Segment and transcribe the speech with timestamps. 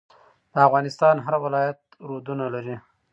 [0.53, 2.75] د افغانستان هر ولایت رودونه لري.